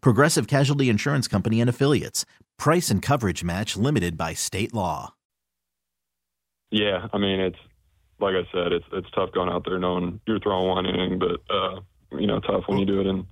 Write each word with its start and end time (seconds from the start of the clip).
Progressive 0.00 0.46
Casualty 0.46 0.88
Insurance 0.88 1.28
Company 1.28 1.60
and 1.60 1.70
Affiliates. 1.70 2.24
Price 2.58 2.90
and 2.90 3.02
coverage 3.02 3.44
match 3.44 3.76
limited 3.76 4.16
by 4.16 4.34
state 4.34 4.74
law. 4.74 5.14
Yeah, 6.70 7.08
I 7.12 7.18
mean 7.18 7.40
it's 7.40 7.58
like 8.20 8.34
I 8.34 8.46
said, 8.52 8.72
it's 8.72 8.86
it's 8.92 9.10
tough 9.10 9.32
going 9.32 9.48
out 9.48 9.64
there 9.64 9.78
knowing 9.78 10.20
you're 10.26 10.40
throwing 10.40 10.68
one 10.68 10.86
inning, 10.86 11.18
but 11.18 11.40
uh, 11.50 11.80
you 12.12 12.26
know, 12.26 12.40
tough 12.40 12.64
when 12.66 12.78
you 12.78 12.86
do 12.86 13.00
it 13.00 13.06
in 13.06 13.26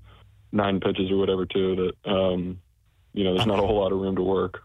nine 0.53 0.81
pitches 0.81 1.11
or 1.11 1.17
whatever 1.17 1.47
too. 1.47 1.93
That 2.05 2.11
um, 2.11 2.61
you 3.13 3.25
know, 3.25 3.35
there's 3.35 3.47
not 3.47 3.59
a 3.59 3.67
whole 3.67 3.81
lot 3.81 3.93
of 3.93 3.99
room 3.99 4.17
to 4.17 4.23
work. 4.23 4.61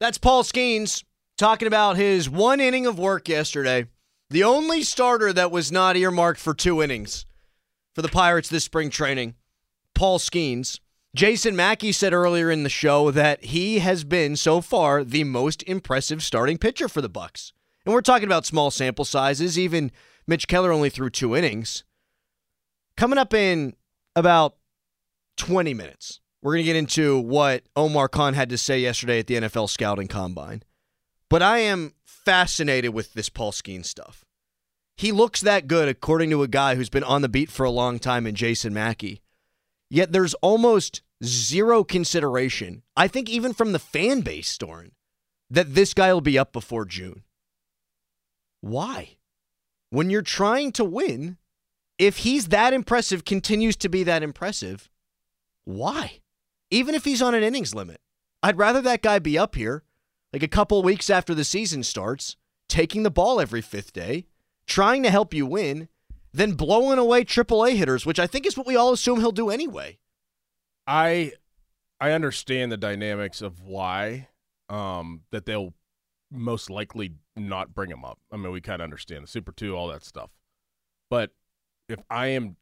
That's 0.00 0.18
Paul 0.18 0.42
Skenes 0.42 1.04
talking 1.36 1.68
about 1.68 1.96
his 1.96 2.28
one 2.28 2.60
inning 2.60 2.86
of 2.86 2.98
work 2.98 3.28
yesterday. 3.28 3.86
The 4.30 4.44
only 4.44 4.82
starter 4.82 5.32
that 5.32 5.50
was 5.50 5.72
not 5.72 5.96
earmarked 5.96 6.40
for 6.40 6.54
two 6.54 6.82
innings 6.82 7.24
for 7.94 8.02
the 8.02 8.08
Pirates 8.08 8.48
this 8.48 8.64
spring 8.64 8.90
training, 8.90 9.34
Paul 9.98 10.20
Skenes. 10.20 10.78
Jason 11.12 11.56
Mackey 11.56 11.90
said 11.90 12.12
earlier 12.12 12.52
in 12.52 12.62
the 12.62 12.68
show 12.68 13.10
that 13.10 13.46
he 13.46 13.80
has 13.80 14.04
been 14.04 14.36
so 14.36 14.60
far 14.60 15.02
the 15.02 15.24
most 15.24 15.64
impressive 15.64 16.22
starting 16.22 16.56
pitcher 16.56 16.86
for 16.88 17.02
the 17.02 17.10
Bucs. 17.10 17.50
And 17.84 17.92
we're 17.92 18.00
talking 18.00 18.28
about 18.28 18.46
small 18.46 18.70
sample 18.70 19.04
sizes. 19.04 19.58
Even 19.58 19.90
Mitch 20.24 20.46
Keller 20.46 20.70
only 20.70 20.88
threw 20.88 21.10
two 21.10 21.34
innings. 21.34 21.82
Coming 22.96 23.18
up 23.18 23.34
in 23.34 23.74
about 24.14 24.54
20 25.36 25.74
minutes, 25.74 26.20
we're 26.42 26.52
going 26.52 26.64
to 26.64 26.72
get 26.72 26.76
into 26.76 27.18
what 27.18 27.64
Omar 27.74 28.08
Khan 28.08 28.34
had 28.34 28.50
to 28.50 28.56
say 28.56 28.78
yesterday 28.78 29.18
at 29.18 29.26
the 29.26 29.34
NFL 29.34 29.68
Scouting 29.68 30.06
Combine. 30.06 30.62
But 31.28 31.42
I 31.42 31.58
am 31.58 31.94
fascinated 32.04 32.94
with 32.94 33.14
this 33.14 33.28
Paul 33.28 33.50
Skenes 33.50 33.86
stuff. 33.86 34.24
He 34.96 35.10
looks 35.10 35.40
that 35.40 35.66
good, 35.66 35.88
according 35.88 36.30
to 36.30 36.44
a 36.44 36.48
guy 36.48 36.76
who's 36.76 36.88
been 36.88 37.02
on 37.02 37.22
the 37.22 37.28
beat 37.28 37.50
for 37.50 37.66
a 37.66 37.70
long 37.70 37.98
time 37.98 38.28
in 38.28 38.36
Jason 38.36 38.72
Mackey. 38.72 39.22
Yet 39.90 40.12
there's 40.12 40.34
almost 40.34 41.02
zero 41.24 41.82
consideration, 41.84 42.82
I 42.96 43.08
think, 43.08 43.28
even 43.28 43.54
from 43.54 43.72
the 43.72 43.78
fan 43.78 44.20
base, 44.20 44.56
Storin, 44.56 44.92
that 45.50 45.74
this 45.74 45.94
guy 45.94 46.12
will 46.12 46.20
be 46.20 46.38
up 46.38 46.52
before 46.52 46.84
June. 46.84 47.22
Why? 48.60 49.16
When 49.90 50.10
you're 50.10 50.22
trying 50.22 50.72
to 50.72 50.84
win, 50.84 51.38
if 51.98 52.18
he's 52.18 52.48
that 52.48 52.72
impressive, 52.72 53.24
continues 53.24 53.76
to 53.76 53.88
be 53.88 54.04
that 54.04 54.22
impressive, 54.22 54.90
why? 55.64 56.20
Even 56.70 56.94
if 56.94 57.04
he's 57.04 57.22
on 57.22 57.34
an 57.34 57.42
innings 57.42 57.74
limit, 57.74 58.00
I'd 58.42 58.58
rather 58.58 58.80
that 58.82 59.02
guy 59.02 59.18
be 59.18 59.38
up 59.38 59.54
here, 59.54 59.82
like 60.32 60.42
a 60.42 60.48
couple 60.48 60.82
weeks 60.82 61.08
after 61.10 61.34
the 61.34 61.44
season 61.44 61.82
starts, 61.82 62.36
taking 62.68 63.02
the 63.02 63.10
ball 63.10 63.40
every 63.40 63.62
fifth 63.62 63.92
day, 63.92 64.26
trying 64.66 65.02
to 65.02 65.10
help 65.10 65.32
you 65.32 65.46
win, 65.46 65.88
than 66.38 66.52
blowing 66.52 67.00
away 67.00 67.24
AAA 67.24 67.74
hitters, 67.74 68.06
which 68.06 68.20
I 68.20 68.28
think 68.28 68.46
is 68.46 68.56
what 68.56 68.66
we 68.66 68.76
all 68.76 68.92
assume 68.92 69.18
he'll 69.18 69.32
do 69.32 69.50
anyway. 69.50 69.98
I 70.86 71.32
I 72.00 72.12
understand 72.12 72.70
the 72.70 72.76
dynamics 72.76 73.42
of 73.42 73.60
why 73.60 74.28
um, 74.68 75.22
that 75.32 75.46
they'll 75.46 75.74
most 76.30 76.70
likely 76.70 77.14
not 77.34 77.74
bring 77.74 77.90
him 77.90 78.04
up. 78.04 78.20
I 78.30 78.36
mean, 78.36 78.52
we 78.52 78.60
kind 78.60 78.80
of 78.80 78.84
understand 78.84 79.24
the 79.24 79.28
Super 79.28 79.50
Two, 79.50 79.76
all 79.76 79.88
that 79.88 80.04
stuff. 80.04 80.30
But 81.10 81.32
if 81.88 81.98
I 82.08 82.28
am 82.28 82.56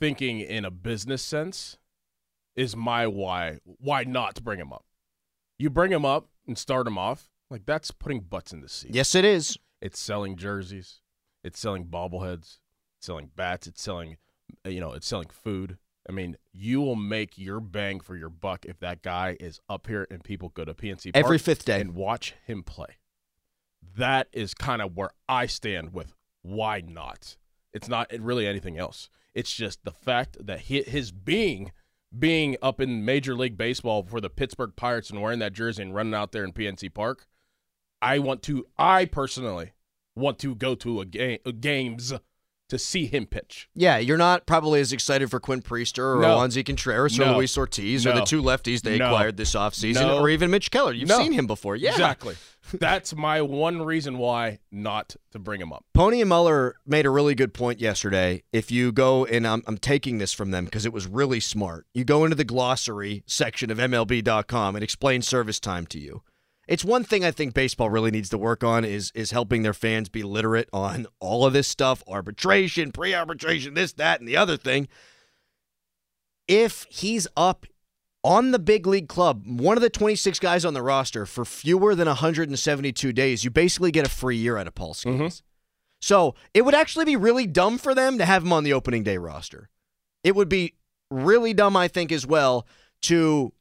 thinking 0.00 0.40
in 0.40 0.64
a 0.64 0.70
business 0.72 1.22
sense, 1.22 1.78
is 2.56 2.74
my 2.74 3.06
why 3.06 3.60
why 3.64 4.02
not 4.02 4.34
to 4.34 4.42
bring 4.42 4.58
him 4.58 4.72
up? 4.72 4.84
You 5.60 5.70
bring 5.70 5.92
him 5.92 6.04
up 6.04 6.26
and 6.48 6.58
start 6.58 6.88
him 6.88 6.98
off 6.98 7.30
like 7.50 7.66
that's 7.66 7.92
putting 7.92 8.18
butts 8.20 8.52
in 8.52 8.62
the 8.62 8.68
seat. 8.68 8.96
Yes, 8.96 9.14
it 9.14 9.24
is. 9.24 9.56
It's 9.80 10.00
selling 10.00 10.34
jerseys. 10.34 11.00
It's 11.44 11.58
selling 11.58 11.86
bobbleheads. 11.86 12.58
It's 12.98 13.06
selling 13.06 13.30
bats. 13.36 13.66
It's 13.66 13.82
selling, 13.82 14.16
uh, 14.66 14.70
you 14.70 14.80
know, 14.80 14.92
it's 14.92 15.06
selling 15.06 15.28
food. 15.28 15.78
I 16.08 16.12
mean, 16.12 16.36
you 16.52 16.80
will 16.80 16.96
make 16.96 17.36
your 17.36 17.60
bang 17.60 18.00
for 18.00 18.16
your 18.16 18.30
buck 18.30 18.64
if 18.64 18.78
that 18.80 19.02
guy 19.02 19.36
is 19.38 19.60
up 19.68 19.86
here 19.86 20.06
and 20.10 20.24
people 20.24 20.48
go 20.48 20.64
to 20.64 20.72
PNC 20.74 21.12
Park 21.12 21.24
Every 21.24 21.38
fifth 21.38 21.64
day. 21.66 21.80
and 21.80 21.94
watch 21.94 22.34
him 22.46 22.62
play. 22.62 22.96
That 23.96 24.28
is 24.32 24.54
kind 24.54 24.80
of 24.82 24.96
where 24.96 25.10
I 25.28 25.46
stand 25.46 25.92
with 25.92 26.14
why 26.42 26.80
not. 26.80 27.36
It's 27.72 27.88
not 27.88 28.10
really 28.18 28.46
anything 28.46 28.78
else. 28.78 29.10
It's 29.34 29.52
just 29.54 29.84
the 29.84 29.92
fact 29.92 30.38
that 30.46 30.62
hi- 30.68 30.84
his 30.86 31.12
being 31.12 31.72
being 32.18 32.56
up 32.62 32.80
in 32.80 33.04
Major 33.04 33.34
League 33.34 33.58
Baseball 33.58 34.02
for 34.02 34.18
the 34.20 34.30
Pittsburgh 34.30 34.72
Pirates 34.76 35.10
and 35.10 35.20
wearing 35.20 35.40
that 35.40 35.52
jersey 35.52 35.82
and 35.82 35.94
running 35.94 36.14
out 36.14 36.32
there 36.32 36.42
in 36.42 36.52
PNC 36.52 36.88
Park. 36.94 37.26
I 38.00 38.18
want 38.18 38.42
to. 38.44 38.64
I 38.78 39.04
personally 39.04 39.72
want 40.18 40.38
to 40.40 40.54
go 40.54 40.74
to 40.76 41.00
a 41.00 41.04
game 41.04 41.38
uh, 41.46 41.52
games 41.58 42.12
to 42.68 42.78
see 42.78 43.06
him 43.06 43.24
pitch. 43.24 43.66
Yeah, 43.74 43.96
you're 43.96 44.18
not 44.18 44.44
probably 44.44 44.80
as 44.80 44.92
excited 44.92 45.30
for 45.30 45.40
Quinn 45.40 45.62
Priester 45.62 46.16
or 46.16 46.20
No. 46.20 46.36
Roansy 46.36 46.62
Contreras 46.66 47.18
or 47.18 47.24
No. 47.24 47.36
Luis 47.38 47.56
Ortiz 47.56 48.06
or 48.06 48.12
the 48.12 48.24
two 48.26 48.42
lefties 48.42 48.82
they 48.82 48.98
No. 48.98 49.06
acquired 49.06 49.38
this 49.38 49.54
offseason 49.54 50.02
No. 50.02 50.18
or 50.18 50.28
even 50.28 50.50
Mitch 50.50 50.70
Keller. 50.70 50.92
You've 50.92 51.08
No. 51.08 51.16
seen 51.16 51.32
him 51.32 51.46
before. 51.46 51.76
Yeah. 51.76 51.92
Exactly. 51.92 52.36
That's 52.74 53.16
my 53.16 53.40
one 53.40 53.80
reason 53.80 54.18
why 54.18 54.58
not 54.70 55.16
to 55.30 55.38
bring 55.38 55.62
him 55.62 55.72
up. 55.72 55.86
Poni 55.96 56.20
and 56.20 56.28
Mueller 56.28 56.74
made 56.84 57.06
a 57.06 57.10
really 57.10 57.34
good 57.34 57.54
point 57.54 57.80
yesterday. 57.80 58.42
If 58.52 58.70
you 58.70 58.92
go, 58.92 59.24
and 59.24 59.46
I'm, 59.46 59.62
I'm 59.66 59.78
taking 59.78 60.18
this 60.18 60.34
from 60.34 60.50
them 60.50 60.66
because 60.66 60.84
it 60.84 60.92
was 60.92 61.06
really 61.06 61.40
smart, 61.40 61.86
you 61.94 62.04
go 62.04 62.24
into 62.24 62.36
the 62.36 62.44
glossary 62.44 63.22
section 63.26 63.70
of 63.70 63.78
MLB.com 63.78 64.76
and 64.76 64.84
explain 64.84 65.22
service 65.22 65.58
time 65.58 65.86
to 65.86 65.98
you. 65.98 66.22
It's 66.68 66.84
one 66.84 67.02
thing 67.02 67.24
I 67.24 67.30
think 67.30 67.54
baseball 67.54 67.88
really 67.88 68.10
needs 68.10 68.28
to 68.28 68.38
work 68.38 68.62
on 68.62 68.84
is 68.84 69.10
is 69.14 69.30
helping 69.30 69.62
their 69.62 69.72
fans 69.72 70.10
be 70.10 70.22
literate 70.22 70.68
on 70.72 71.06
all 71.18 71.46
of 71.46 71.54
this 71.54 71.66
stuff, 71.66 72.04
arbitration, 72.06 72.92
pre-arbitration, 72.92 73.72
this, 73.72 73.94
that, 73.94 74.20
and 74.20 74.28
the 74.28 74.36
other 74.36 74.58
thing. 74.58 74.86
If 76.46 76.86
he's 76.90 77.26
up 77.36 77.66
on 78.22 78.50
the 78.50 78.58
big 78.58 78.86
league 78.86 79.08
club, 79.08 79.42
one 79.46 79.78
of 79.78 79.82
the 79.82 79.88
26 79.88 80.38
guys 80.40 80.64
on 80.64 80.74
the 80.74 80.82
roster 80.82 81.24
for 81.24 81.46
fewer 81.46 81.94
than 81.94 82.06
172 82.06 83.12
days, 83.12 83.44
you 83.44 83.50
basically 83.50 83.90
get 83.90 84.06
a 84.06 84.10
free 84.10 84.36
year 84.36 84.58
out 84.58 84.66
of 84.66 84.74
Paul 84.74 84.92
Skenes. 84.92 85.16
Mm-hmm. 85.16 85.26
So 86.00 86.34
it 86.52 86.62
would 86.62 86.74
actually 86.74 87.06
be 87.06 87.16
really 87.16 87.46
dumb 87.46 87.78
for 87.78 87.94
them 87.94 88.18
to 88.18 88.26
have 88.26 88.44
him 88.44 88.52
on 88.52 88.64
the 88.64 88.74
opening 88.74 89.02
day 89.02 89.16
roster. 89.16 89.70
It 90.22 90.36
would 90.36 90.48
be 90.48 90.74
really 91.10 91.54
dumb, 91.54 91.76
I 91.76 91.88
think, 91.88 92.12
as 92.12 92.26
well, 92.26 92.66
to 93.02 93.52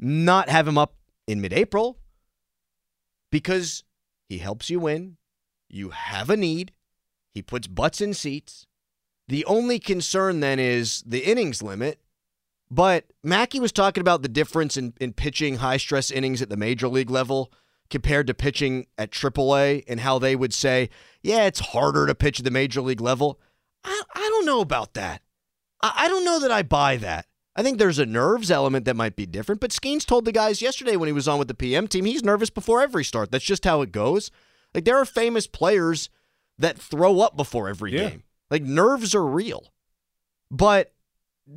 not 0.00 0.48
have 0.48 0.66
him 0.66 0.76
up 0.76 0.96
in 1.28 1.40
mid 1.40 1.52
April 1.52 1.98
because 3.32 3.82
he 4.28 4.38
helps 4.38 4.70
you 4.70 4.78
win. 4.78 5.16
You 5.68 5.90
have 5.90 6.30
a 6.30 6.36
need. 6.36 6.70
He 7.34 7.42
puts 7.42 7.66
butts 7.66 8.00
in 8.00 8.14
seats. 8.14 8.66
The 9.26 9.44
only 9.46 9.80
concern 9.80 10.38
then 10.38 10.60
is 10.60 11.02
the 11.04 11.24
innings 11.24 11.62
limit. 11.62 12.00
But 12.70 13.06
Mackey 13.24 13.58
was 13.58 13.72
talking 13.72 14.00
about 14.00 14.22
the 14.22 14.28
difference 14.28 14.76
in, 14.76 14.94
in 15.00 15.12
pitching 15.12 15.56
high 15.56 15.76
stress 15.78 16.10
innings 16.10 16.40
at 16.40 16.48
the 16.48 16.56
major 16.56 16.88
league 16.88 17.10
level 17.10 17.52
compared 17.90 18.26
to 18.26 18.34
pitching 18.34 18.86
at 18.96 19.10
AAA 19.10 19.84
and 19.88 20.00
how 20.00 20.18
they 20.18 20.36
would 20.36 20.54
say, 20.54 20.88
yeah, 21.22 21.44
it's 21.44 21.60
harder 21.60 22.06
to 22.06 22.14
pitch 22.14 22.38
at 22.38 22.44
the 22.44 22.50
major 22.50 22.80
league 22.80 23.00
level. 23.00 23.40
I, 23.84 24.02
I 24.14 24.20
don't 24.20 24.46
know 24.46 24.60
about 24.60 24.94
that. 24.94 25.22
I, 25.82 25.92
I 25.96 26.08
don't 26.08 26.24
know 26.24 26.40
that 26.40 26.50
I 26.50 26.62
buy 26.62 26.96
that. 26.98 27.26
I 27.54 27.62
think 27.62 27.78
there's 27.78 27.98
a 27.98 28.06
nerves 28.06 28.50
element 28.50 28.84
that 28.86 28.96
might 28.96 29.14
be 29.14 29.26
different, 29.26 29.60
but 29.60 29.70
Skenes 29.72 30.06
told 30.06 30.24
the 30.24 30.32
guys 30.32 30.62
yesterday 30.62 30.96
when 30.96 31.06
he 31.08 31.12
was 31.12 31.28
on 31.28 31.38
with 31.38 31.48
the 31.48 31.54
PM 31.54 31.86
team, 31.86 32.06
he's 32.06 32.24
nervous 32.24 32.48
before 32.50 32.80
every 32.80 33.04
start. 33.04 33.30
That's 33.30 33.44
just 33.44 33.64
how 33.64 33.82
it 33.82 33.92
goes. 33.92 34.30
Like 34.74 34.84
there 34.86 34.96
are 34.96 35.04
famous 35.04 35.46
players 35.46 36.08
that 36.58 36.78
throw 36.78 37.20
up 37.20 37.36
before 37.36 37.68
every 37.68 37.92
Yeah. 37.92 38.08
game. 38.10 38.22
Like 38.50 38.62
nerves 38.62 39.14
are 39.14 39.26
real. 39.26 39.72
But 40.50 40.92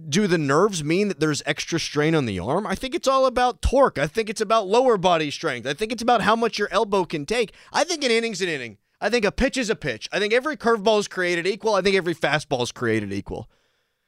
do 0.09 0.27
the 0.27 0.37
nerves 0.37 0.83
mean 0.83 1.07
that 1.07 1.19
there's 1.19 1.43
extra 1.45 1.79
strain 1.79 2.15
on 2.15 2.25
the 2.25 2.39
arm? 2.39 2.65
I 2.67 2.75
think 2.75 2.95
it's 2.95 3.07
all 3.07 3.25
about 3.25 3.61
torque. 3.61 3.97
I 3.97 4.07
think 4.07 4.29
it's 4.29 4.41
about 4.41 4.67
lower 4.67 4.97
body 4.97 5.29
strength. 5.31 5.65
I 5.67 5.73
think 5.73 5.91
it's 5.91 6.01
about 6.01 6.21
how 6.21 6.35
much 6.35 6.57
your 6.57 6.67
elbow 6.71 7.05
can 7.05 7.25
take. 7.25 7.53
I 7.71 7.83
think 7.83 8.03
an 8.03 8.11
inning's 8.11 8.41
an 8.41 8.49
inning. 8.49 8.77
I 8.99 9.09
think 9.09 9.23
a 9.25 9.31
pitch 9.31 9.57
is 9.57 9.69
a 9.69 9.75
pitch. 9.75 10.09
I 10.11 10.19
think 10.19 10.33
every 10.33 10.57
curveball 10.57 10.99
is 10.99 11.07
created 11.07 11.45
equal. 11.45 11.75
I 11.75 11.81
think 11.81 11.95
every 11.95 12.15
fastball 12.15 12.63
is 12.63 12.71
created 12.71 13.13
equal. 13.13 13.49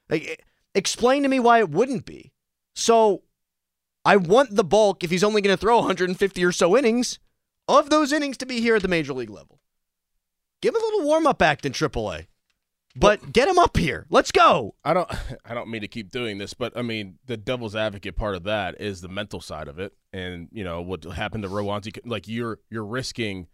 Like, 0.09 0.43
explain 0.75 1.23
to 1.23 1.29
me 1.29 1.39
why 1.39 1.59
it 1.59 1.69
wouldn't 1.69 2.05
be. 2.05 2.33
So, 2.75 3.23
I 4.05 4.15
want 4.15 4.55
the 4.55 4.63
bulk 4.63 5.03
if 5.03 5.11
he's 5.11 5.23
only 5.23 5.41
going 5.41 5.55
to 5.55 5.59
throw 5.59 5.77
150 5.79 6.45
or 6.45 6.51
so 6.51 6.77
innings 6.77 7.19
of 7.67 7.89
those 7.89 8.13
innings 8.13 8.37
to 8.37 8.45
be 8.45 8.61
here 8.61 8.75
at 8.75 8.81
the 8.81 8.87
major 8.87 9.13
league 9.13 9.29
level. 9.29 9.59
Give 10.61 10.73
him 10.73 10.81
a 10.81 10.85
little 10.85 11.03
warm 11.03 11.27
up 11.27 11.41
act 11.41 11.65
in 11.65 11.73
AAA. 11.73 12.27
But 12.99 13.31
get 13.31 13.47
him 13.47 13.59
up 13.59 13.77
here. 13.77 14.07
Let's 14.09 14.31
go. 14.31 14.75
I 14.83 14.93
don't 14.93 15.09
I 15.45 15.53
don't 15.53 15.69
mean 15.69 15.81
to 15.81 15.87
keep 15.87 16.09
doing 16.09 16.37
this, 16.37 16.53
but 16.53 16.75
I 16.75 16.81
mean 16.81 17.19
the 17.25 17.37
devil's 17.37 17.75
advocate 17.75 18.15
part 18.15 18.35
of 18.35 18.43
that 18.43 18.79
is 18.81 19.01
the 19.01 19.07
mental 19.07 19.39
side 19.39 19.67
of 19.67 19.79
it, 19.79 19.93
and 20.11 20.47
you 20.51 20.63
know 20.63 20.81
what 20.81 21.03
happened 21.03 21.43
to 21.43 21.49
Roansy. 21.49 21.99
Like 22.05 22.27
you're 22.27 22.59
you're 22.69 22.85
risking 22.85 23.47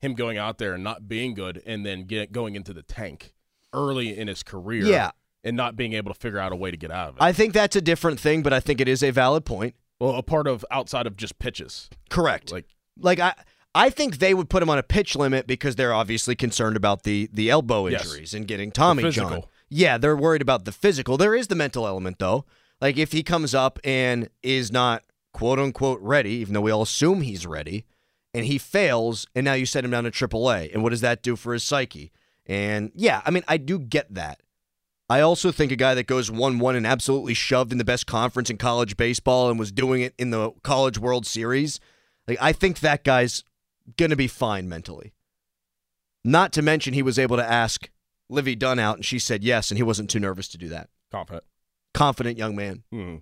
him 0.00 0.14
going 0.14 0.36
out 0.36 0.58
there 0.58 0.74
and 0.74 0.84
not 0.84 1.08
being 1.08 1.32
good, 1.32 1.62
and 1.64 1.86
then 1.86 2.04
get 2.04 2.32
going 2.32 2.54
into 2.54 2.74
the 2.74 2.82
tank 2.82 3.34
early 3.72 4.16
in 4.18 4.28
his 4.28 4.42
career, 4.42 4.84
Yeah. 4.84 5.12
And 5.44 5.56
not 5.56 5.76
being 5.76 5.92
able 5.94 6.12
to 6.12 6.18
figure 6.18 6.38
out 6.38 6.52
a 6.52 6.56
way 6.56 6.70
to 6.70 6.76
get 6.76 6.90
out 6.90 7.08
of 7.10 7.16
it. 7.16 7.22
I 7.22 7.32
think 7.32 7.52
that's 7.52 7.76
a 7.76 7.80
different 7.80 8.20
thing, 8.20 8.42
but 8.42 8.52
I 8.52 8.60
think 8.60 8.80
it 8.80 8.88
is 8.88 9.02
a 9.02 9.10
valid 9.10 9.44
point. 9.44 9.74
well, 10.00 10.14
a 10.16 10.22
part 10.22 10.46
of 10.46 10.64
outside 10.70 11.06
of 11.06 11.16
just 11.16 11.38
pitches, 11.38 11.88
Correct. 12.10 12.52
like 12.52 12.66
Like 13.00 13.18
I 13.20 13.34
I 13.74 13.88
think 13.90 14.18
they 14.18 14.34
would 14.34 14.50
put 14.50 14.62
him 14.62 14.68
on 14.68 14.76
a 14.78 14.82
pitch 14.82 15.16
limit 15.16 15.46
because 15.46 15.76
they're 15.76 15.94
obviously 15.94 16.34
concerned 16.34 16.76
about 16.76 17.04
the 17.04 17.28
the 17.32 17.50
elbow 17.50 17.86
Yes. 17.86 18.04
injuries 18.04 18.34
and 18.34 18.46
getting 18.46 18.70
Tommy. 18.70 19.10
John. 19.10 19.42
Yeah, 19.68 19.96
they're 19.96 20.16
worried 20.16 20.42
about 20.42 20.64
the 20.66 20.72
physical. 20.72 21.16
There 21.16 21.34
is 21.34 21.46
the 21.48 21.54
mental 21.54 21.86
element 21.86 22.18
though. 22.18 22.44
Like 22.80 22.98
if 22.98 23.12
he 23.12 23.22
comes 23.22 23.54
up 23.54 23.78
and 23.84 24.28
is 24.42 24.70
not 24.70 25.02
quote 25.32 25.58
unquote 25.58 26.00
ready, 26.02 26.32
even 26.32 26.52
though 26.54 26.60
we 26.60 26.70
all 26.70 26.82
assume 26.82 27.22
he's 27.22 27.46
ready, 27.46 27.86
and 28.34 28.44
he 28.44 28.58
fails, 28.58 29.26
and 29.34 29.44
now 29.44 29.54
you 29.54 29.64
set 29.66 29.84
him 29.84 29.90
down 29.90 30.04
to 30.04 30.10
AAA, 30.10 30.72
and 30.74 30.82
what 30.82 30.90
does 30.90 31.00
that 31.00 31.22
do 31.22 31.36
for 31.36 31.52
his 31.54 31.62
psyche? 31.64 32.12
And 32.46 32.90
yeah, 32.94 33.22
I 33.24 33.30
mean, 33.30 33.44
I 33.48 33.56
do 33.56 33.78
get 33.78 34.12
that. 34.14 34.40
I 35.12 35.20
also 35.20 35.52
think 35.52 35.70
a 35.70 35.76
guy 35.76 35.94
that 35.94 36.06
goes 36.06 36.30
1 36.30 36.58
1 36.58 36.74
and 36.74 36.86
absolutely 36.86 37.34
shoved 37.34 37.70
in 37.70 37.76
the 37.76 37.84
best 37.84 38.06
conference 38.06 38.48
in 38.48 38.56
college 38.56 38.96
baseball 38.96 39.50
and 39.50 39.58
was 39.58 39.70
doing 39.70 40.00
it 40.00 40.14
in 40.16 40.30
the 40.30 40.52
College 40.62 40.98
World 40.98 41.26
Series, 41.26 41.80
like 42.26 42.38
I 42.40 42.54
think 42.54 42.80
that 42.80 43.04
guy's 43.04 43.44
going 43.98 44.08
to 44.08 44.16
be 44.16 44.26
fine 44.26 44.70
mentally. 44.70 45.12
Not 46.24 46.50
to 46.54 46.62
mention, 46.62 46.94
he 46.94 47.02
was 47.02 47.18
able 47.18 47.36
to 47.36 47.44
ask 47.44 47.90
Livvy 48.30 48.56
Dunne 48.56 48.78
out, 48.78 48.96
and 48.96 49.04
she 49.04 49.18
said 49.18 49.44
yes, 49.44 49.70
and 49.70 49.76
he 49.76 49.82
wasn't 49.82 50.08
too 50.08 50.18
nervous 50.18 50.48
to 50.48 50.56
do 50.56 50.70
that. 50.70 50.88
confident. 51.10 51.44
Confident 51.92 52.38
young 52.38 52.56
man. 52.56 52.82
Hmm. 52.90 53.16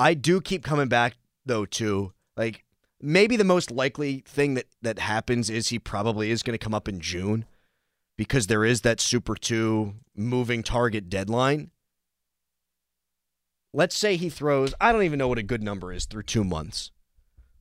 I 0.00 0.14
do 0.14 0.40
keep 0.40 0.64
coming 0.64 0.88
back 0.88 1.14
though 1.44 1.64
to 1.64 2.12
like 2.36 2.64
maybe 3.00 3.36
the 3.36 3.44
most 3.44 3.70
likely 3.70 4.24
thing 4.26 4.54
that 4.54 4.66
that 4.82 4.98
happens 4.98 5.48
is 5.48 5.68
he 5.68 5.78
probably 5.78 6.32
is 6.32 6.42
going 6.42 6.58
to 6.58 6.64
come 6.64 6.74
up 6.74 6.88
in 6.88 6.98
June 6.98 7.44
because 8.16 8.46
there 8.46 8.64
is 8.64 8.80
that 8.82 9.00
Super 9.00 9.34
2 9.34 9.94
moving 10.14 10.62
target 10.62 11.08
deadline. 11.08 11.70
Let's 13.72 13.96
say 13.96 14.16
he 14.16 14.30
throws, 14.30 14.72
I 14.80 14.90
don't 14.92 15.02
even 15.02 15.18
know 15.18 15.28
what 15.28 15.38
a 15.38 15.42
good 15.42 15.62
number 15.62 15.92
is 15.92 16.06
through 16.06 16.22
2 16.22 16.44
months. 16.44 16.90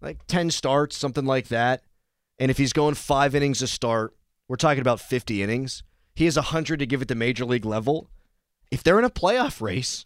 Like 0.02 0.26
10 0.28 0.52
starts, 0.52 0.96
something 0.96 1.26
like 1.26 1.50
that. 1.50 1.84
And 2.40 2.50
if 2.50 2.58
he's 2.58 2.74
going 2.74 2.96
5 2.96 3.36
innings 3.36 3.62
a 3.62 3.68
start, 3.68 4.16
we're 4.48 4.56
talking 4.56 4.82
about 4.82 5.00
50 5.00 5.42
innings. 5.42 5.84
He 6.14 6.26
has 6.26 6.38
100 6.38 6.80
to 6.80 6.86
give 6.86 7.02
at 7.02 7.08
the 7.08 7.16
major 7.16 7.46
league 7.46 7.66
level. 7.66 8.10
If 8.72 8.84
they're 8.84 9.00
in 9.00 9.06
a 9.06 9.10
playoff 9.10 9.62
race, 9.62 10.06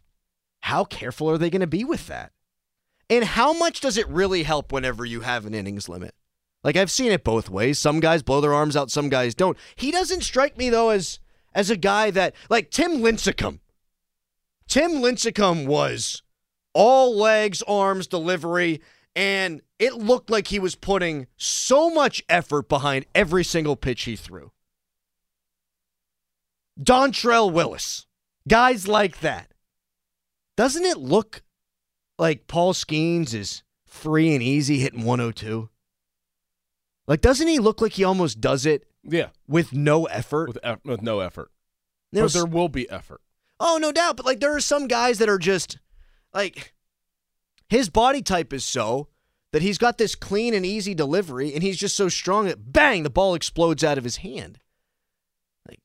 how 0.62 0.84
careful 0.84 1.30
are 1.30 1.38
they 1.38 1.50
going 1.50 1.62
to 1.62 1.68
be 1.68 1.84
with 1.84 2.08
that? 2.08 2.32
And 3.10 3.24
how 3.24 3.54
much 3.54 3.82
does 3.82 3.98
it 3.98 4.08
really 4.08 4.44
help 4.44 4.72
whenever 4.72 5.06
you 5.06 5.22
have 5.22 5.46
an 5.46 5.54
innings 5.54 5.90
limit? 5.90 6.14
Like 6.64 6.76
I've 6.76 6.92
seen 6.92 7.12
it 7.12 7.24
both 7.24 7.50
ways. 7.50 7.80
Some 7.80 8.00
guys 8.00 8.24
blow 8.24 8.42
their 8.42 8.54
arms 8.54 8.76
out, 8.76 8.92
some 8.92 9.10
guys 9.10 9.34
don't. 9.34 9.58
He 9.76 9.92
doesn't 9.92 10.22
strike 10.22 10.58
me 10.58 10.70
though 10.70 10.90
as 10.90 11.20
as 11.54 11.70
a 11.70 11.78
guy 11.78 12.12
that 12.12 12.36
like 12.50 12.72
Tim 12.72 12.98
Lincecum. 12.98 13.60
Tim 14.68 14.92
Lincecum 14.94 15.66
was 15.66 16.22
all 16.74 17.18
legs, 17.18 17.62
arms, 17.64 18.08
delivery, 18.08 18.82
and 19.16 19.62
it 19.80 19.96
looked 19.96 20.30
like 20.30 20.48
he 20.48 20.60
was 20.60 20.76
putting 20.76 21.28
so 21.38 21.90
much 21.90 22.24
effort 22.30 22.70
behind 22.70 23.06
every 23.16 23.44
single 23.44 23.76
pitch 23.76 24.04
he 24.04 24.16
threw. 24.16 24.52
Dontrelle 26.80 27.52
Willis, 27.52 28.06
guys 28.48 28.88
like 28.88 29.20
that. 29.22 29.52
Doesn't 30.56 30.86
it 30.86 30.98
look 30.98 31.42
like 32.18 32.48
Paul 32.48 32.74
Skenes 32.74 33.34
is 33.34 33.64
free 33.86 34.34
and 34.34 34.44
easy 34.44 34.80
hitting 34.80 35.04
102? 35.04 35.70
Like, 37.10 37.22
doesn't 37.22 37.48
he 37.48 37.58
look 37.58 37.82
like 37.82 37.94
he 37.94 38.04
almost 38.04 38.40
does 38.40 38.68
it 38.68 38.86
Yeah, 39.04 39.30
with 39.48 39.74
no 39.74 40.06
effort? 40.06 40.48
with 40.48 40.60
eff- 40.64 40.86
with 40.86 41.02
no 41.02 41.20
effort, 41.22 41.52
know, 42.14 42.22
but 42.22 42.34
there 42.34 42.46
will 42.46 42.70
be 42.70 42.88
effort. 42.90 43.20
Oh, 43.60 43.80
no 43.82 43.92
doubt. 43.92 44.16
But 44.16 44.28
like, 44.28 44.40
there 44.40 44.56
are 44.56 44.62
some 44.62 44.88
guys 44.88 45.18
that 45.18 45.28
are 45.28 45.40
just 45.40 45.80
like 46.36 46.76
his 47.68 47.90
body 47.90 48.22
type 48.22 48.54
is 48.54 48.64
so 48.64 49.08
that 49.52 49.64
he's 49.64 49.80
got 49.80 49.98
this 49.98 50.14
clean 50.14 50.54
and 50.54 50.64
easy 50.64 50.94
delivery, 50.94 51.52
and 51.54 51.64
he's 51.64 51.78
just 51.78 51.96
so 51.96 52.10
strong 52.10 52.46
that 52.46 52.72
bang, 52.72 53.02
the 53.02 53.10
ball 53.10 53.34
explodes 53.34 53.84
out 53.84 53.98
of 53.98 54.04
his 54.04 54.18
hand. 54.18 54.60
Like 55.68 55.80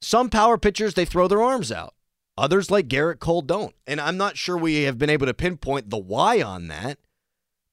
some 0.00 0.30
power 0.30 0.56
pitchers, 0.56 0.94
they 0.94 1.04
throw 1.04 1.26
their 1.26 1.42
arms 1.42 1.72
out. 1.72 1.94
Others, 2.38 2.70
like 2.70 2.86
Gerrit 2.86 3.18
Cole, 3.18 3.42
don't. 3.42 3.74
And 3.88 4.00
I'm 4.00 4.16
not 4.16 4.36
sure 4.36 4.56
we 4.56 4.84
have 4.84 4.98
been 4.98 5.10
able 5.10 5.26
to 5.26 5.34
pinpoint 5.34 5.90
the 5.90 5.98
why 5.98 6.40
on 6.40 6.68
that, 6.68 6.98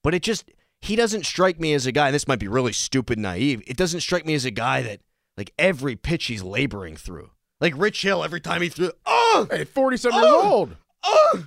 but 0.04 0.16
it 0.16 0.24
just 0.24 0.52
he 0.82 0.96
doesn't 0.96 1.26
strike 1.26 1.60
me 1.60 1.74
as 1.74 1.86
a 1.86 1.92
guy. 1.92 2.08
And 2.08 2.16
this 2.16 2.28
might 2.28 2.40
be 2.40 2.48
really 2.48 2.74
stupid, 2.74 3.18
naive. 3.20 3.62
It 3.68 3.78
doesn't 3.78 4.02
strike 4.02 4.26
me 4.26 4.34
as 4.36 4.46
a 4.46 4.52
guy 4.52 4.82
that 4.84 5.00
like 5.38 5.54
every 5.58 5.96
pitch 5.96 6.26
he's 6.26 6.44
laboring 6.44 6.96
through. 6.96 7.32
Like 7.60 7.74
Rich 7.76 8.02
Hill, 8.04 8.24
every 8.24 8.40
time 8.42 8.62
he 8.62 8.70
threw, 8.70 8.92
oh, 9.06 9.48
Hey, 9.50 9.64
forty-seven 9.64 10.16
years 10.16 10.26
Oh! 10.30 10.52
old. 10.52 10.76
oh. 11.04 11.46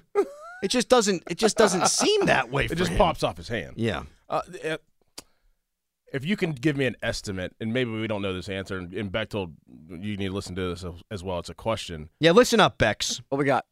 It 0.63 0.69
just 0.69 0.89
doesn't. 0.89 1.23
It 1.31 1.39
just 1.39 1.57
doesn't 1.57 1.87
seem 1.89 2.27
that 2.27 2.51
way. 2.51 2.65
It 2.67 2.69
for 2.69 2.75
just 2.75 2.91
him. 2.91 2.99
pops 2.99 3.23
off 3.23 3.37
his 3.39 3.49
hand. 3.49 3.75
Yeah. 3.77 4.03
Uh, 4.29 4.43
eh, 4.63 4.77
if 6.13 6.25
you 6.25 6.37
can 6.37 6.53
give 6.53 6.77
me 6.77 6.85
an 6.87 6.97
estimate, 7.03 7.55
and 7.61 7.73
maybe 7.73 7.91
we 7.93 8.07
don't 8.07 8.21
know 8.21 8.35
this 8.35 8.49
answer, 8.49 8.77
and, 8.77 8.93
and 8.93 9.11
Bechtel, 9.11 9.53
you 9.89 10.17
need 10.17 10.27
to 10.29 10.33
listen 10.35 10.55
to 10.57 10.69
this 10.71 10.85
as, 10.85 10.93
as 11.11 11.25
well. 11.25 11.39
It's 11.39 11.49
a 11.49 11.55
question. 11.55 12.11
Yeah. 12.21 12.33
Listen 12.33 12.61
up, 12.61 12.77
Bex. 12.79 13.23
What 13.31 13.39
we 13.39 13.45
got? 13.45 13.65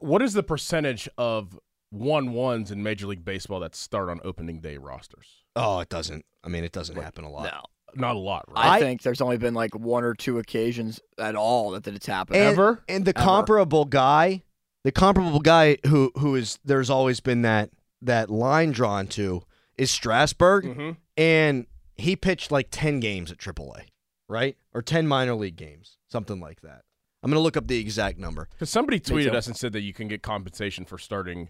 What 0.00 0.20
is 0.20 0.34
the 0.34 0.42
percentage 0.42 1.08
of 1.16 1.58
one 1.90 2.32
ones 2.32 2.70
in 2.70 2.82
Major 2.82 3.06
League 3.06 3.24
Baseball 3.24 3.60
that 3.60 3.74
start 3.74 4.08
on 4.08 4.20
opening 4.24 4.60
day 4.60 4.76
rosters? 4.76 5.26
Oh, 5.54 5.80
it 5.80 5.88
doesn't. 5.88 6.24
I 6.44 6.48
mean, 6.48 6.64
it 6.64 6.72
doesn't 6.72 6.96
happen 6.96 7.24
a 7.24 7.30
lot. 7.30 7.44
No. 7.44 7.60
Not 7.94 8.16
a 8.16 8.18
lot, 8.18 8.44
right? 8.48 8.66
I, 8.66 8.76
I- 8.76 8.80
think 8.80 9.02
there's 9.02 9.20
only 9.22 9.38
been 9.38 9.54
like 9.54 9.74
one 9.74 10.04
or 10.04 10.12
two 10.14 10.38
occasions 10.38 11.00
at 11.18 11.34
all 11.34 11.70
that 11.70 11.86
it's 11.86 12.06
happened. 12.06 12.36
And, 12.36 12.48
Ever? 12.48 12.84
And 12.88 13.04
the 13.06 13.16
Ever. 13.16 13.24
comparable 13.24 13.84
guy, 13.86 14.42
the 14.84 14.92
comparable 14.92 15.40
guy 15.40 15.78
who 15.86 16.12
who 16.18 16.34
is 16.34 16.58
there's 16.64 16.90
always 16.90 17.20
been 17.20 17.42
that 17.42 17.70
that 18.02 18.28
line 18.28 18.72
drawn 18.72 19.06
to 19.08 19.42
is 19.78 19.90
Strasburg, 19.90 20.64
Mm-hmm. 20.64 20.90
and 21.16 21.66
he 21.94 22.16
pitched 22.16 22.50
like 22.52 22.68
ten 22.70 23.00
games 23.00 23.32
at 23.32 23.38
AAA, 23.38 23.84
right, 24.28 24.56
or 24.74 24.82
ten 24.82 25.06
minor 25.06 25.34
league 25.34 25.56
games, 25.56 25.96
something 26.10 26.38
like 26.40 26.60
that. 26.60 26.82
I'm 27.22 27.30
gonna 27.30 27.40
look 27.40 27.56
up 27.56 27.66
the 27.66 27.78
exact 27.78 28.18
number. 28.18 28.48
Because 28.52 28.68
somebody 28.68 29.00
tweeted 29.00 29.32
us 29.34 29.46
and 29.46 29.56
said 29.56 29.72
that 29.72 29.80
you 29.80 29.94
can 29.94 30.06
get 30.08 30.22
compensation 30.22 30.84
for 30.84 30.98
starting 30.98 31.48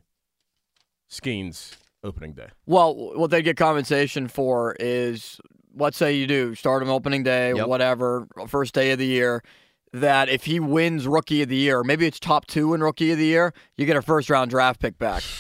Skenes 1.11 1.73
opening 2.05 2.33
day. 2.33 2.49
Well, 2.67 2.95
what 3.17 3.31
they 3.31 3.43
get 3.43 3.57
compensation 3.57 4.29
for 4.29 4.77
is, 4.81 5.41
let's 5.75 5.97
say 5.97 6.15
you 6.15 6.27
do 6.27 6.55
start 6.55 6.83
him 6.83 6.91
opening 6.91 7.23
day, 7.23 7.53
Yep. 7.55 7.67
whatever, 7.69 8.27
first 8.49 8.75
day 8.75 8.91
of 8.93 8.99
the 8.99 9.07
year. 9.07 9.43
That 9.93 10.29
if 10.29 10.45
he 10.45 10.61
wins 10.61 11.07
Rookie 11.07 11.43
of 11.43 11.49
the 11.49 11.57
Year, 11.57 11.83
maybe 11.83 12.07
it's 12.07 12.21
top 12.21 12.47
two 12.47 12.75
in 12.75 12.83
Rookie 12.83 13.13
of 13.13 13.19
the 13.19 13.25
Year, 13.25 13.55
you 13.77 13.87
get 13.87 13.97
a 13.97 14.03
first 14.03 14.29
round 14.29 14.51
draft 14.51 14.81
pick 14.81 14.99
back. 14.99 15.23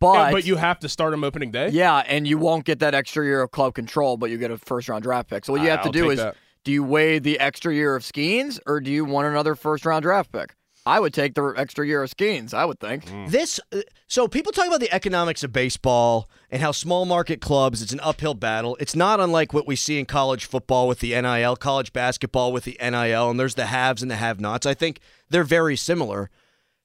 But 0.00 0.14
Yeah, 0.14 0.30
but 0.32 0.44
you 0.44 0.56
have 0.56 0.80
to 0.80 0.88
start 0.88 1.14
him 1.14 1.22
opening 1.24 1.50
day. 1.52 1.68
yeah, 1.70 1.98
and 2.06 2.26
you 2.26 2.36
won't 2.36 2.64
get 2.66 2.80
that 2.80 2.92
extra 2.94 3.24
year 3.24 3.40
of 3.42 3.52
club 3.52 3.74
control, 3.74 4.16
but 4.18 4.28
you 4.28 4.36
get 4.36 4.50
a 4.50 4.58
first 4.58 4.88
round 4.88 5.02
draft 5.04 5.30
pick. 5.30 5.44
So 5.46 5.52
what 5.52 5.62
you 5.62 5.70
have 5.70 5.80
to 5.82 5.86
I'll 5.86 5.92
do 5.92 6.10
is, 6.10 6.18
that. 6.18 6.34
do 6.64 6.72
you 6.72 6.82
weigh 6.82 7.20
the 7.20 7.38
extra 7.38 7.72
year 7.72 7.94
of 7.94 8.02
Skenes 8.02 8.58
or 8.66 8.80
do 8.80 8.90
you 8.90 9.04
want 9.04 9.28
another 9.28 9.54
first 9.54 9.86
round 9.86 10.02
draft 10.02 10.30
pick? 10.32 10.56
I 10.86 11.00
would 11.00 11.14
take 11.14 11.34
the 11.34 11.54
extra 11.56 11.86
year 11.86 12.02
of 12.02 12.10
Skenes. 12.10 12.52
I 12.52 12.64
would 12.64 12.78
think. 12.78 13.10
This 13.28 13.58
uh, 13.72 13.80
so 14.06 14.28
people 14.28 14.52
talk 14.52 14.66
about 14.66 14.80
the 14.80 14.92
economics 14.92 15.42
of 15.42 15.52
baseball 15.52 16.28
and 16.50 16.60
how 16.60 16.72
small 16.72 17.06
market 17.06 17.40
clubs 17.40 17.80
it's 17.80 17.92
an 17.92 18.00
uphill 18.00 18.34
battle. 18.34 18.76
It's 18.78 18.94
not 18.94 19.18
unlike 19.18 19.54
what 19.54 19.66
we 19.66 19.76
see 19.76 19.98
in 19.98 20.04
college 20.04 20.44
football 20.44 20.86
with 20.86 21.00
the 21.00 21.18
NIL, 21.20 21.56
college 21.56 21.92
basketball 21.92 22.52
with 22.52 22.64
the 22.64 22.78
NIL, 22.80 23.30
and 23.30 23.40
there's 23.40 23.54
the 23.54 23.66
haves 23.66 24.02
and 24.02 24.10
the 24.10 24.16
have-nots. 24.16 24.66
I 24.66 24.74
think 24.74 25.00
they're 25.30 25.44
very 25.44 25.76
similar. 25.76 26.30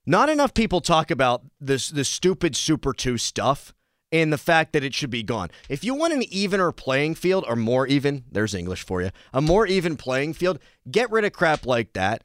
Not 0.05 0.29
enough 0.29 0.53
people 0.53 0.79
talk 0.79 1.11
about 1.11 1.43
this 1.59 1.89
the 1.89 2.05
stupid 2.05 2.55
Super 2.55 2.93
2 2.93 3.17
stuff 3.17 3.73
and 4.11 4.33
the 4.33 4.37
fact 4.37 4.73
that 4.73 4.83
it 4.83 4.95
should 4.95 5.11
be 5.11 5.23
gone. 5.23 5.49
If 5.67 5.83
you 5.83 5.93
want 5.93 6.13
an 6.13 6.23
evener 6.23 6.71
playing 6.71 7.15
field 7.15 7.45
or 7.47 7.55
more 7.55 7.85
even, 7.85 8.23
there's 8.31 8.55
English 8.55 8.83
for 8.83 9.01
you. 9.01 9.11
A 9.33 9.41
more 9.41 9.67
even 9.67 9.97
playing 9.97 10.33
field, 10.33 10.57
get 10.89 11.11
rid 11.11 11.25
of 11.25 11.33
crap 11.33 11.65
like 11.65 11.93
that 11.93 12.23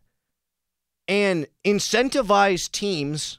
and 1.08 1.46
incentivize 1.64 2.70
teams 2.70 3.38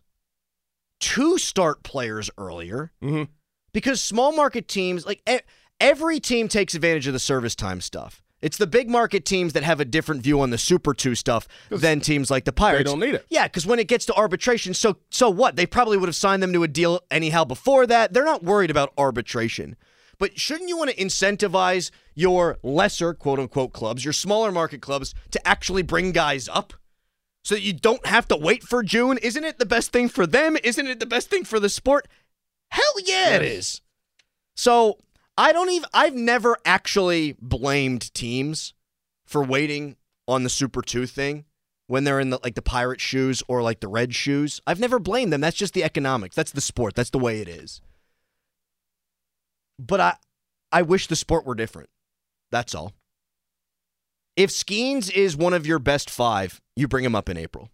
to 1.00 1.38
start 1.38 1.84
players 1.84 2.30
earlier 2.38 2.92
Mhm. 3.02 3.28
because 3.74 4.02
small 4.02 4.32
market 4.36 4.68
teams 4.68 5.06
like 5.06 5.22
every 5.80 6.20
team 6.20 6.48
takes 6.48 6.74
advantage 6.74 7.08
of 7.08 7.14
the 7.14 7.20
service 7.20 7.56
time 7.56 7.82
stuff. 7.82 8.22
It's 8.42 8.58
the 8.58 8.68
big 8.68 8.90
market 8.90 9.26
teams 9.26 9.54
that 9.54 9.64
have 9.64 9.80
a 9.80 9.86
different 9.86 10.22
view 10.22 10.40
on 10.40 10.52
the 10.52 10.58
Super 10.58 10.94
2 10.94 11.16
stuff 11.16 11.48
than 11.70 12.00
teams 12.00 12.30
like 12.30 12.46
the 12.46 12.52
Pirates. 12.54 12.80
They 12.80 12.84
don't 12.84 13.00
need 13.00 13.16
it. 13.16 13.26
Yeah, 13.30 13.48
because 13.48 13.66
when 13.66 13.80
it 13.80 13.88
gets 13.88 14.06
to 14.06 14.14
arbitration, 14.14 14.74
so 14.74 14.98
so 15.10 15.30
what? 15.30 15.56
They 15.56 15.66
probably 15.66 15.98
would 15.98 16.08
have 16.10 16.16
signed 16.16 16.44
them 16.44 16.54
to 16.54 16.64
a 16.64 16.68
deal 16.68 17.02
anyhow 17.10 17.44
before 17.46 17.88
that. 17.88 18.14
They're 18.14 18.26
not 18.26 18.44
worried 18.44 18.70
about 18.72 18.94
arbitration. 18.98 19.76
But 20.18 20.40
shouldn't 20.40 20.70
you 20.70 20.78
want 20.78 20.92
to 20.92 20.96
incentivize 20.96 21.92
your 22.14 22.58
lesser 22.64 23.14
quote 23.14 23.40
unquote 23.40 23.74
clubs, 23.74 24.04
your 24.06 24.14
smaller 24.14 24.52
market 24.52 24.82
clubs, 24.82 25.14
to 25.32 25.46
actually 25.48 25.82
bring 25.82 26.12
guys 26.12 26.48
up? 26.48 26.74
So 27.46 27.54
that 27.54 27.62
you 27.62 27.74
don't 27.74 28.06
have 28.08 28.28
to 28.30 28.36
wait 28.36 28.64
for 28.64 28.82
June? 28.82 29.20
Isn't 29.20 29.44
it 29.44 29.60
the 29.60 29.68
best 29.68 29.92
thing 29.92 30.10
for 30.10 30.26
them? 30.26 30.58
Isn't 30.64 30.88
it 30.88 31.00
the 31.00 31.06
best 31.06 31.30
thing 31.30 31.44
for 31.44 31.60
the 31.60 31.70
sport? 31.70 32.08
Hell 32.72 32.96
yeah, 33.06 33.36
it 33.36 33.44
is. 33.44 33.82
So 34.56 34.98
I 35.38 35.54
don't 35.54 35.70
even 35.70 35.88
I've 35.94 36.16
never 36.16 36.58
actually 36.66 37.36
blamed 37.40 38.12
teams 38.16 38.74
for 39.28 39.44
waiting 39.44 39.96
on 40.28 40.42
the 40.42 40.50
Super 40.50 40.82
2 40.82 41.06
thing 41.06 41.46
when 41.86 42.04
they're 42.04 42.20
in 42.20 42.32
the 42.32 42.40
like 42.44 42.56
the 42.56 42.64
pirate 42.64 43.00
shoes 43.00 43.44
or 43.48 43.62
like 43.62 43.80
the 43.80 43.88
red 43.88 44.16
shoes. 44.16 44.60
I've 44.66 44.80
never 44.80 44.98
blamed 44.98 45.32
them. 45.32 45.42
That's 45.42 45.56
just 45.56 45.76
the 45.76 45.84
economics. 45.84 46.36
That's 46.36 46.52
the 46.52 46.62
sport. 46.62 46.96
That's 46.96 47.12
the 47.12 47.20
way 47.20 47.42
it 47.42 47.48
is. 47.48 47.80
But 49.78 50.00
I 50.00 50.16
I 50.72 50.82
wish 50.82 51.06
the 51.06 51.16
sport 51.16 51.46
were 51.46 51.54
different. 51.54 51.90
That's 52.50 52.74
all. 52.74 52.94
If 54.36 54.50
Skenes 54.50 55.12
is 55.12 55.38
one 55.38 55.54
of 55.54 55.68
your 55.68 55.78
best 55.78 56.10
5, 56.10 56.60
you 56.76 56.88
bring 56.88 57.06
him 57.06 57.16
up 57.16 57.30
in 57.30 57.38
April. 57.38 57.70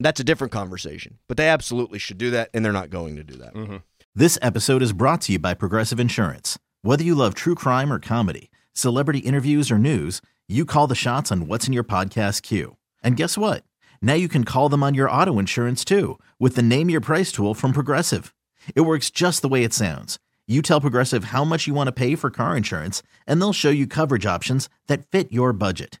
That's 0.00 0.20
a 0.20 0.24
different 0.24 0.52
conversation. 0.52 1.18
But 1.28 1.36
they 1.36 1.48
absolutely 1.48 1.98
should 1.98 2.18
do 2.18 2.30
that 2.30 2.50
and 2.52 2.64
they're 2.64 2.72
not 2.72 2.90
going 2.90 3.16
to 3.16 3.24
do 3.24 3.34
that. 3.34 3.54
Mm-hmm. 3.54 3.76
This 4.14 4.38
episode 4.42 4.82
is 4.82 4.92
brought 4.92 5.22
to 5.22 5.32
you 5.32 5.38
by 5.38 5.54
Progressive 5.54 6.00
Insurance. 6.00 6.58
Whether 6.82 7.04
you 7.04 7.14
love 7.14 7.34
true 7.34 7.54
crime 7.54 7.92
or 7.92 7.98
comedy, 7.98 8.50
celebrity 8.74 9.20
interviews 9.20 9.70
or 9.70 9.78
news, 9.78 10.20
you 10.48 10.64
call 10.64 10.86
the 10.86 10.94
shots 10.94 11.30
on 11.32 11.46
what's 11.46 11.66
in 11.66 11.72
your 11.72 11.84
podcast 11.84 12.42
queue. 12.42 12.76
And 13.02 13.16
guess 13.16 13.38
what? 13.38 13.64
Now 14.02 14.14
you 14.14 14.28
can 14.28 14.44
call 14.44 14.68
them 14.68 14.82
on 14.82 14.94
your 14.94 15.10
auto 15.10 15.38
insurance 15.38 15.84
too 15.84 16.18
with 16.38 16.56
the 16.56 16.62
Name 16.62 16.90
Your 16.90 17.00
Price 17.00 17.32
tool 17.32 17.54
from 17.54 17.72
Progressive. 17.72 18.34
It 18.74 18.82
works 18.82 19.10
just 19.10 19.40
the 19.40 19.48
way 19.48 19.64
it 19.64 19.72
sounds. 19.72 20.18
You 20.46 20.60
tell 20.60 20.80
Progressive 20.80 21.24
how 21.24 21.44
much 21.44 21.66
you 21.66 21.74
want 21.74 21.86
to 21.88 21.92
pay 21.92 22.16
for 22.16 22.28
car 22.28 22.56
insurance, 22.56 23.02
and 23.26 23.40
they'll 23.40 23.52
show 23.52 23.70
you 23.70 23.86
coverage 23.86 24.26
options 24.26 24.68
that 24.88 25.06
fit 25.06 25.32
your 25.32 25.52
budget. 25.52 26.00